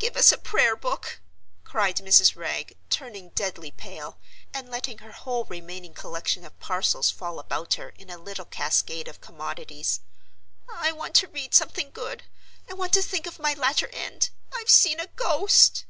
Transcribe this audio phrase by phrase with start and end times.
[0.00, 1.20] Give us a Prayer book!"
[1.62, 2.34] cried Mrs.
[2.34, 4.18] Wragge, turning deadly pale,
[4.52, 9.06] and letting her whole remaining collection of parcels fall about her in a little cascade
[9.06, 10.00] of commodities.
[10.68, 12.24] "I want to read something Good.
[12.68, 14.30] I want to think of my latter end.
[14.52, 15.84] I've seen a Ghost!"